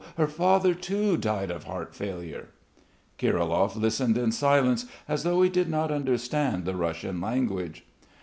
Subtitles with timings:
[0.17, 2.47] Her father too died of heart failure."
[3.19, 7.85] Kirilov listened in silence as though he did not understand the Russian language.